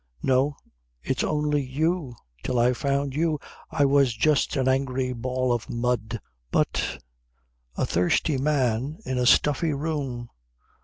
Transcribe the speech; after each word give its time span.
"No. 0.23 0.55
It's 1.03 1.23
only 1.23 1.63
you. 1.63 2.15
Till 2.41 2.57
I 2.57 2.73
found 2.73 3.13
you 3.15 3.39
I 3.69 3.85
was 3.85 4.15
just 4.15 4.55
an 4.55 4.67
angry 4.67 5.13
ball 5.13 5.53
of 5.53 5.69
mud." 5.69 6.19
"But" 6.49 7.03
"A 7.75 7.85
thirsty 7.85 8.39
man 8.39 8.97
in 9.05 9.19
a 9.19 9.27
stuffy 9.27 9.73
room." 9.73 10.29